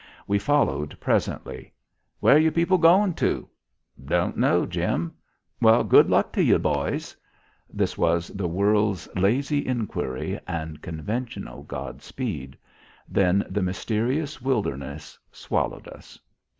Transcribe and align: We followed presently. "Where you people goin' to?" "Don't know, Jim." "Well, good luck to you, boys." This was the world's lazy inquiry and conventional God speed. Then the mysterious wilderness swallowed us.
We 0.25 0.39
followed 0.39 0.99
presently. 0.99 1.73
"Where 2.21 2.39
you 2.39 2.51
people 2.51 2.79
goin' 2.79 3.13
to?" 3.21 3.47
"Don't 4.03 4.35
know, 4.35 4.65
Jim." 4.65 5.13
"Well, 5.61 5.83
good 5.83 6.09
luck 6.09 6.33
to 6.33 6.43
you, 6.43 6.57
boys." 6.57 7.15
This 7.71 7.99
was 7.99 8.29
the 8.29 8.47
world's 8.47 9.07
lazy 9.15 9.63
inquiry 9.67 10.39
and 10.47 10.81
conventional 10.81 11.61
God 11.61 12.01
speed. 12.01 12.57
Then 13.07 13.45
the 13.47 13.61
mysterious 13.61 14.41
wilderness 14.41 15.19
swallowed 15.31 15.87
us. 15.87 16.17